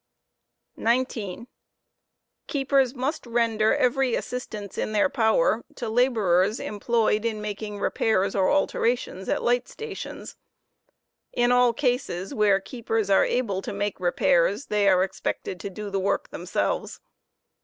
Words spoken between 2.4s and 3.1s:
Keepers